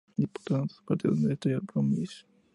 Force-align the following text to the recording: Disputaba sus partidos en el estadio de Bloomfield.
Disputaba 0.17 0.67
sus 0.67 0.81
partidos 0.81 1.19
en 1.19 1.25
el 1.25 1.31
estadio 1.33 1.59
de 1.59 1.65
Bloomfield. 1.71 2.09